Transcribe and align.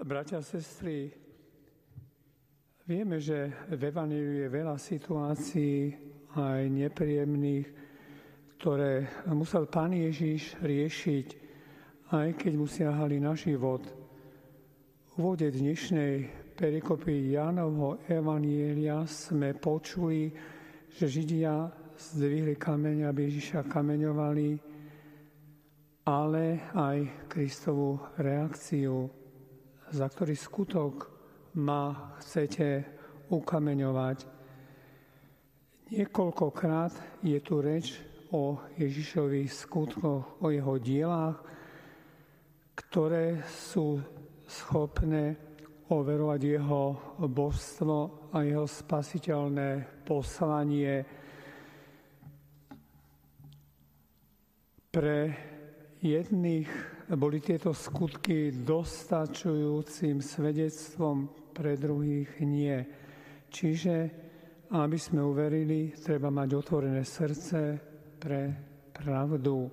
Bratia 0.00 0.40
a 0.40 0.42
sestry, 0.42 1.12
vieme, 2.88 3.20
že 3.20 3.52
v 3.68 3.92
Evaníliu 3.92 4.32
je 4.40 4.48
veľa 4.48 4.80
situácií 4.80 5.92
aj 6.40 6.72
nepríjemných, 6.72 7.68
ktoré 8.56 9.04
musel 9.28 9.68
Pán 9.68 9.92
Ježiš 9.92 10.56
riešiť, 10.64 11.26
aj 12.16 12.32
keď 12.32 12.52
mu 12.56 12.64
siahali 12.64 13.20
na 13.20 13.36
život. 13.36 13.84
V 15.12 15.20
úvode 15.20 15.52
dnešnej 15.52 16.32
perikopy 16.56 17.36
Jánovho 17.36 18.00
Evanielia 18.08 19.04
sme 19.04 19.52
počuli, 19.52 20.32
že 20.96 21.12
Židia 21.12 21.68
zdvihli 22.00 22.56
kameň, 22.56 23.04
aby 23.04 23.28
Ježiša 23.28 23.68
kameňovali, 23.68 24.48
ale 26.08 26.72
aj 26.72 27.28
Kristovú 27.28 28.00
reakciu 28.16 29.20
za 29.90 30.06
ktorý 30.06 30.34
skutok 30.38 30.94
ma 31.58 32.14
chcete 32.22 32.86
ukameňovať. 33.30 34.18
Niekoľkokrát 35.90 37.22
je 37.26 37.38
tu 37.42 37.58
reč 37.58 37.98
o 38.30 38.62
Ježišových 38.78 39.50
skutkoch, 39.50 40.38
o 40.38 40.46
jeho 40.54 40.78
dielách, 40.78 41.42
ktoré 42.78 43.42
sú 43.46 43.98
schopné 44.46 45.34
overovať 45.90 46.40
jeho 46.46 46.82
božstvo 47.26 48.30
a 48.30 48.46
jeho 48.46 48.70
spasiteľné 48.70 50.02
poslanie 50.06 51.02
pre 54.90 55.34
jedných 55.98 56.70
boli 57.18 57.42
tieto 57.42 57.74
skutky 57.74 58.54
dostačujúcim 58.62 60.22
svedectvom, 60.22 61.40
pre 61.50 61.76
druhých 61.76 62.40
nie. 62.40 62.78
Čiže, 63.50 63.94
aby 64.72 64.96
sme 64.96 65.20
uverili, 65.20 65.92
treba 65.98 66.30
mať 66.30 66.48
otvorené 66.54 67.02
srdce 67.04 67.76
pre 68.16 68.40
pravdu. 68.94 69.68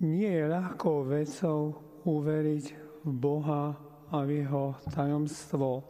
Nie 0.00 0.40
je 0.40 0.52
ľahkou 0.52 1.04
vecou 1.10 1.60
uveriť 2.06 2.64
v 3.04 3.12
Boha 3.12 3.74
a 4.08 4.16
v 4.24 4.40
jeho 4.40 4.78
tajomstvo. 4.88 5.84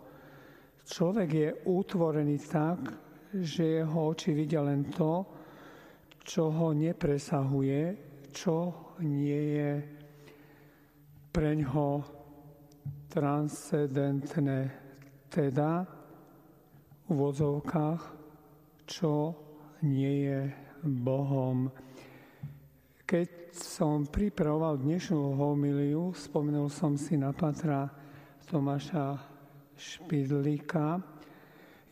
Človek 0.88 1.30
je 1.30 1.50
utvorený 1.68 2.40
tak, 2.48 2.80
že 3.36 3.84
jeho 3.84 4.16
oči 4.16 4.32
vidia 4.32 4.64
len 4.64 4.88
to, 4.88 5.22
čo 6.24 6.48
ho 6.48 6.72
nepresahuje, 6.72 7.82
čo 8.32 8.56
nie 9.04 9.42
je 9.60 9.97
pre 11.28 11.54
ňoho 11.54 12.02
transcendentné, 13.08 14.72
teda 15.28 15.84
v 17.08 17.12
vozovkách, 17.12 18.02
čo 18.84 19.32
nie 19.84 20.28
je 20.28 20.40
Bohom. 20.84 21.72
Keď 23.08 23.56
som 23.56 24.04
pripravoval 24.04 24.84
dnešnú 24.84 25.36
homiliu, 25.36 26.12
spomenul 26.12 26.68
som 26.68 27.00
si 27.00 27.16
na 27.16 27.32
patra 27.32 27.88
Tomáša 28.48 29.16
Špidlíka, 29.76 31.00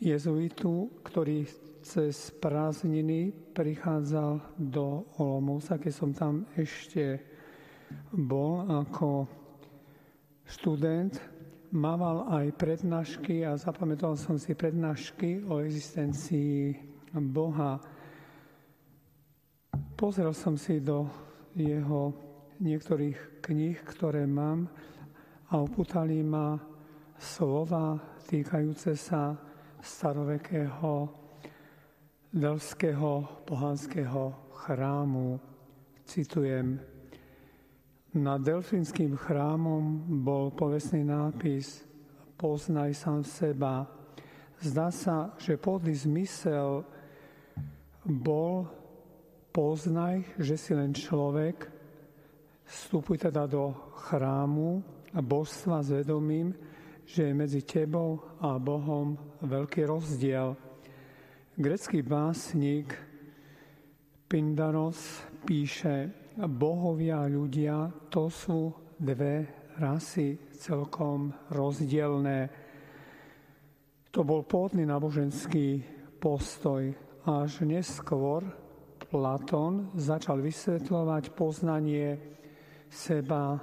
jezuitu, 0.01 1.01
ktorý 1.01 1.49
cez 1.81 2.35
prázdniny 2.37 3.31
prichádzal 3.55 4.59
do 4.59 5.07
Olomouca, 5.23 5.79
keď 5.79 5.93
som 5.95 6.11
tam 6.11 6.45
ešte 6.59 7.36
bol 8.13 8.65
ako 8.67 9.29
študent, 10.47 11.19
mával 11.75 12.31
aj 12.31 12.55
prednášky 12.55 13.43
a 13.43 13.59
zapamätal 13.59 14.15
som 14.15 14.39
si 14.39 14.55
prednášky 14.55 15.43
o 15.45 15.61
existencii 15.61 16.73
Boha. 17.19 17.83
Pozrel 19.97 20.33
som 20.37 20.55
si 20.55 20.79
do 20.81 21.09
jeho 21.57 22.13
niektorých 22.61 23.43
kníh, 23.45 23.77
ktoré 23.85 24.25
mám 24.25 24.69
a 25.53 25.61
oputali 25.61 26.21
ma 26.21 26.57
slova 27.17 27.97
týkajúce 28.29 28.93
sa 28.97 29.33
starovekého 29.81 31.09
delského 32.33 33.45
pohanského 33.49 34.53
chrámu. 34.53 35.41
Citujem, 36.05 36.96
nad 38.17 38.41
Delfínským 38.41 39.13
chrámom 39.13 40.09
bol 40.25 40.49
povestný 40.49 41.05
nápis 41.05 41.85
Poznaj 42.37 42.93
sám 42.97 43.25
seba. 43.25 43.89
Zdá 44.61 44.93
sa, 44.93 45.33
že 45.41 45.61
podný 45.61 45.97
zmysel 45.97 46.85
bol 48.05 48.69
poznaj, 49.53 50.21
že 50.37 50.57
si 50.61 50.73
len 50.77 50.93
človek, 50.93 51.69
vstupuj 52.65 53.25
teda 53.25 53.49
do 53.49 53.73
chrámu 54.09 54.85
a 55.17 55.21
božstva 55.25 55.81
s 55.81 55.97
vedomím, 55.97 56.53
že 57.09 57.31
je 57.31 57.33
medzi 57.33 57.65
tebou 57.65 58.21
a 58.41 58.61
Bohom 58.61 59.17
veľký 59.41 59.89
rozdiel. 59.89 60.57
Grecký 61.57 62.05
básnik 62.05 62.93
Pindaros 64.29 65.25
píše, 65.49 66.26
bohovia 66.45 67.25
a 67.25 67.33
ľudia, 67.33 67.89
to 68.13 68.29
sú 68.29 68.69
dve 69.01 69.49
rasy 69.81 70.37
celkom 70.53 71.33
rozdielné. 71.49 72.49
To 74.13 74.21
bol 74.25 74.45
pôvodný 74.45 74.85
náboženský 74.85 75.81
postoj. 76.21 76.93
Až 77.27 77.67
neskôr 77.67 78.45
Platón 79.07 79.95
začal 79.95 80.43
vysvetľovať 80.43 81.31
poznanie 81.33 82.19
seba 82.91 83.57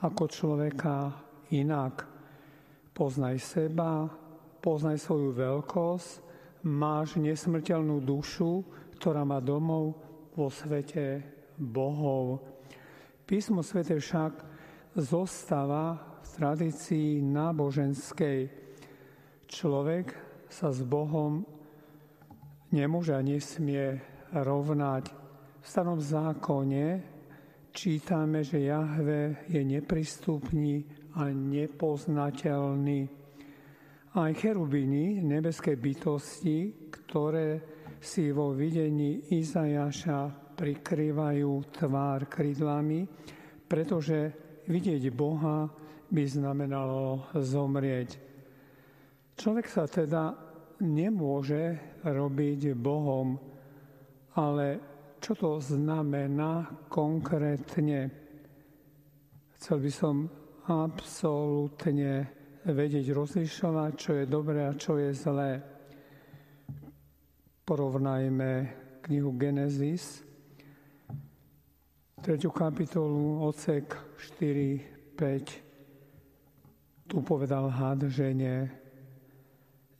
ako 0.00 0.24
človeka 0.30 1.10
inak. 1.50 2.06
Poznaj 2.94 3.36
seba, 3.42 4.06
poznaj 4.62 5.02
svoju 5.02 5.34
veľkosť, 5.34 6.10
máš 6.70 7.18
nesmrteľnú 7.18 8.00
dušu, 8.06 8.62
ktorá 8.96 9.26
má 9.26 9.42
domov 9.42 9.98
vo 10.38 10.46
svete 10.46 11.34
bohov. 11.58 12.42
Písmo 13.24 13.64
svete 13.64 13.96
však 13.96 14.32
zostáva 15.00 15.96
v 16.22 16.28
tradícii 16.36 17.24
náboženskej. 17.24 18.40
Človek 19.48 20.06
sa 20.50 20.70
s 20.70 20.84
Bohom 20.84 21.42
nemôže 22.70 23.14
a 23.14 23.22
nesmie 23.22 23.98
rovnať. 24.34 25.10
V 25.62 25.66
starom 25.66 25.98
zákone 26.02 26.86
čítame, 27.74 28.44
že 28.44 28.66
Jahve 28.66 29.48
je 29.50 29.62
neprístupný 29.62 30.84
a 31.18 31.30
nepoznateľný. 31.30 33.00
Aj 34.14 34.30
cherubiny, 34.30 35.18
nebeské 35.26 35.74
bytosti, 35.74 36.90
ktoré 36.92 37.62
si 37.98 38.30
vo 38.30 38.54
videní 38.54 39.32
Izajaša 39.32 40.43
prikrývajú 40.54 41.50
tvár 41.74 42.30
krydlami, 42.30 43.04
pretože 43.66 44.32
vidieť 44.70 45.04
Boha 45.10 45.68
by 46.08 46.24
znamenalo 46.24 47.34
zomrieť. 47.34 48.16
Človek 49.34 49.66
sa 49.66 49.84
teda 49.90 50.30
nemôže 50.80 51.98
robiť 52.06 52.78
Bohom, 52.78 53.34
ale 54.38 54.66
čo 55.18 55.34
to 55.34 55.58
znamená 55.58 56.86
konkrétne? 56.86 58.12
Chcel 59.58 59.78
by 59.80 59.90
som 59.90 60.16
absolútne 60.68 62.28
vedieť 62.64 63.12
rozlišovať, 63.12 63.92
čo 63.96 64.10
je 64.20 64.24
dobré 64.24 64.64
a 64.64 64.76
čo 64.76 64.96
je 64.96 65.10
zlé. 65.12 65.60
Porovnajme 67.64 68.50
knihu 69.04 69.32
Genesis, 69.36 70.24
3. 72.24 72.40
kapitolu, 72.48 73.44
odsek 73.44 74.00
4, 74.16 74.80
5. 75.16 77.04
Tu 77.04 77.20
povedal 77.20 77.68
had 77.68 78.00
žene, 78.08 78.72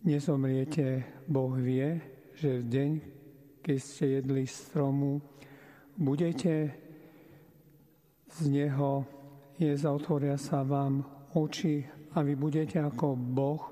nezomriete, 0.00 1.04
Boh 1.28 1.52
vie, 1.52 2.00
že 2.32 2.64
v 2.64 2.64
deň, 2.64 2.90
keď 3.60 3.76
ste 3.76 4.04
jedli 4.08 4.48
stromu, 4.48 5.20
budete 6.00 6.72
z 8.32 8.40
neho 8.48 9.04
jesť 9.60 9.84
otvoria 9.92 10.40
sa 10.40 10.64
vám 10.64 11.04
oči 11.36 11.84
a 12.16 12.24
vy 12.24 12.40
budete 12.40 12.80
ako 12.80 13.20
Boh, 13.20 13.68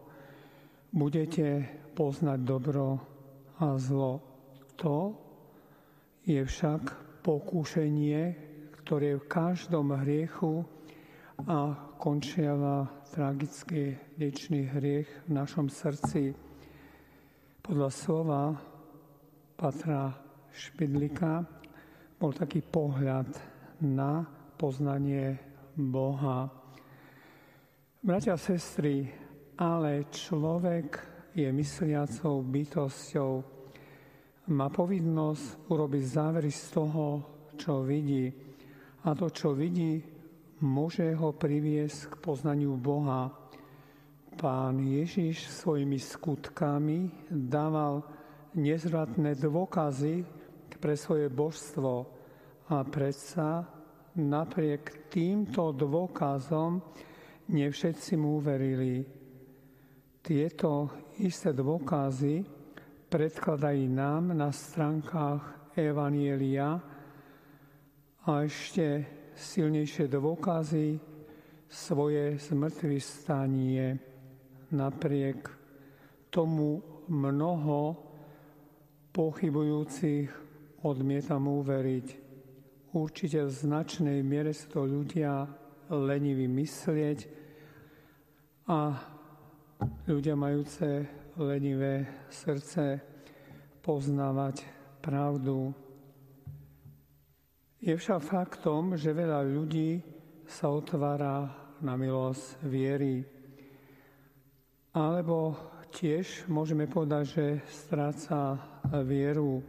budete 0.93 1.72
poznať 1.96 2.44
dobro 2.44 3.00
a 3.64 3.81
zlo. 3.81 4.20
To 4.76 5.16
je 6.28 6.44
však 6.44 7.12
pokúšenie, 7.23 8.35
ktoré 8.83 9.17
v 9.17 9.25
každom 9.31 9.95
hriechu 10.03 10.67
a 11.47 11.75
končiava 11.97 12.91
tragický 13.15 13.95
dečný 14.19 14.67
hriech 14.67 15.09
v 15.27 15.31
našom 15.31 15.71
srdci. 15.71 16.35
Podľa 17.63 17.91
slova 17.95 18.43
Patra 19.55 20.11
Špidlika 20.51 21.47
bol 22.19 22.35
taký 22.35 22.59
pohľad 22.59 23.31
na 23.87 24.27
poznanie 24.59 25.39
Boha. 25.79 26.51
Bratia 28.03 28.35
a 28.35 28.43
sestry, 28.43 29.07
ale 29.55 30.11
človek 30.11 30.99
je 31.39 31.49
mysliacou 31.49 32.43
bytosťou. 32.43 33.62
Má 34.50 34.67
povinnosť 34.75 35.71
urobiť 35.71 36.03
závery 36.03 36.50
z 36.50 36.65
toho, 36.75 37.06
čo 37.55 37.87
vidí. 37.87 38.27
A 39.06 39.15
to, 39.15 39.31
čo 39.31 39.55
vidí, 39.55 40.03
môže 40.67 41.15
ho 41.15 41.31
priviesť 41.31 42.11
k 42.11 42.15
poznaniu 42.19 42.75
Boha. 42.75 43.31
Pán 44.35 44.83
Ježiš 44.83 45.47
svojimi 45.47 45.94
skutkami 45.94 47.31
dával 47.31 48.03
nezvratné 48.59 49.39
dôkazy 49.39 50.27
pre 50.75 50.99
svoje 50.99 51.31
božstvo 51.31 52.11
a 52.67 52.83
predsa 52.83 53.62
napriek 54.19 55.06
týmto 55.06 55.71
dôkazom 55.71 56.83
nevšetci 57.47 58.19
mu 58.19 58.43
uverili. 58.43 59.06
Tieto 60.19 60.91
isté 61.23 61.55
dôkazy 61.55 62.62
predkladajú 63.12 63.93
nám 63.93 64.32
na 64.32 64.49
stránkach 64.49 65.69
Evanielia 65.76 66.81
a 68.25 68.31
ešte 68.41 69.05
silnejšie 69.37 70.09
dôkazy 70.09 70.97
svoje 71.69 72.41
zmrtvý 72.41 72.97
stanie. 73.05 74.00
Napriek 74.73 75.44
tomu 76.32 76.81
mnoho 77.12 78.00
pochybujúcich 79.12 80.32
odmietam 80.81 81.53
uveriť. 81.53 82.06
Určite 82.97 83.44
v 83.44 83.53
značnej 83.53 84.25
miere 84.25 84.56
sú 84.56 84.73
to 84.73 84.88
ľudia 84.88 85.44
leniví 85.93 86.49
myslieť 86.49 87.19
a 88.73 88.97
ľudia 90.09 90.32
majúce 90.32 91.20
lenivé 91.37 92.05
srdce 92.29 93.00
poznávať 93.81 94.69
pravdu. 95.00 95.73
Je 97.82 97.96
však 97.96 98.20
faktom, 98.23 98.94
že 98.94 99.17
veľa 99.17 99.43
ľudí 99.43 99.99
sa 100.46 100.70
otvára 100.70 101.50
na 101.82 101.99
milosť 101.99 102.62
viery. 102.62 103.26
Alebo 104.94 105.56
tiež 105.90 106.46
môžeme 106.46 106.87
povedať, 106.87 107.25
že 107.26 107.46
stráca 107.67 108.61
vieru. 109.02 109.64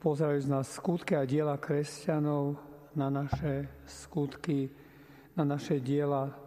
Pozerajú 0.00 0.48
na 0.48 0.64
skutky 0.64 1.12
a 1.12 1.28
diela 1.28 1.60
kresťanov, 1.60 2.56
na 2.96 3.12
naše 3.12 3.68
skutky, 3.84 4.72
na 5.36 5.44
naše 5.44 5.76
diela, 5.76 6.39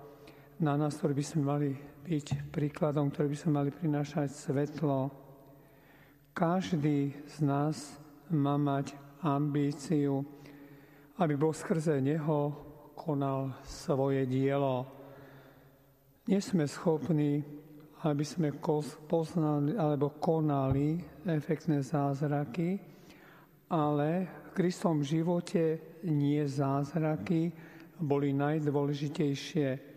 na 0.63 0.79
nás, 0.79 0.95
ktorí 0.95 1.11
by 1.19 1.25
sme 1.27 1.41
mali 1.43 1.69
byť 2.07 2.47
príkladom, 2.47 3.11
ktorí 3.11 3.35
by 3.35 3.37
sme 3.37 3.51
mali 3.59 3.69
prinášať 3.75 4.31
svetlo. 4.31 5.11
Každý 6.31 7.11
z 7.27 7.35
nás 7.43 7.99
má 8.31 8.55
mať 8.55 8.95
ambíciu, 9.19 10.23
aby 11.19 11.35
Boh 11.35 11.51
skrze 11.51 11.99
Neho 11.99 12.55
konal 12.95 13.59
svoje 13.67 14.23
dielo. 14.23 14.87
Nie 16.31 16.39
sme 16.39 16.63
schopní, 16.63 17.43
aby 18.07 18.23
sme 18.23 18.55
poznali 19.03 19.75
alebo 19.75 20.15
konali 20.15 20.95
efektné 21.27 21.83
zázraky, 21.83 22.79
ale 23.67 24.31
v 24.47 24.49
Kristom 24.55 25.03
živote 25.03 25.99
nie 26.07 26.39
zázraky 26.47 27.51
boli 27.99 28.31
najdôležitejšie, 28.31 29.92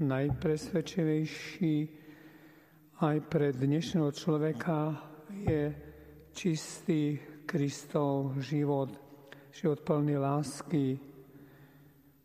najpresvedčivejší 0.00 1.76
aj 3.02 3.16
pre 3.30 3.52
dnešného 3.54 4.10
človeka 4.14 4.98
je 5.30 5.74
čistý 6.34 7.18
Kristov 7.46 8.38
život 8.42 9.04
život 9.54 9.86
plný 9.86 10.18
lásky, 10.18 10.98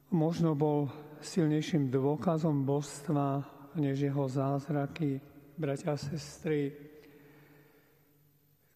možno 0.09 0.57
bol 0.57 0.89
silnejším 1.21 1.93
dôkazom 1.93 2.65
božstva, 2.65 3.45
než 3.77 4.09
jeho 4.09 4.25
zázraky, 4.25 5.21
bratia 5.53 5.93
a 5.93 6.01
sestry. 6.01 6.73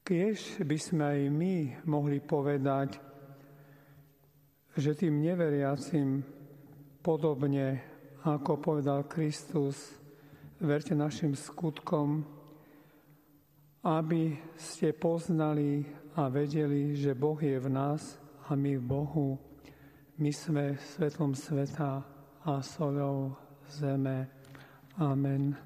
Kiež 0.06 0.62
by 0.62 0.78
sme 0.78 1.04
aj 1.04 1.22
my 1.34 1.56
mohli 1.90 2.22
povedať, 2.22 3.02
že 4.78 4.94
tým 4.94 5.18
neveriacim 5.18 6.22
podobne, 7.02 7.93
ako 8.24 8.56
povedal 8.56 9.04
Kristus, 9.04 10.00
verte 10.64 10.96
našim 10.96 11.36
skutkom, 11.36 12.24
aby 13.84 14.40
ste 14.56 14.96
poznali 14.96 15.84
a 16.16 16.32
vedeli, 16.32 16.96
že 16.96 17.12
Boh 17.12 17.36
je 17.36 17.60
v 17.60 17.68
nás 17.68 18.16
a 18.48 18.56
my 18.56 18.80
v 18.80 18.84
Bohu. 18.88 19.36
My 20.16 20.32
sme 20.32 20.80
svetlom 20.96 21.36
sveta 21.36 22.00
a 22.48 22.54
solou 22.64 23.36
zeme. 23.68 24.32
Amen. 24.96 25.60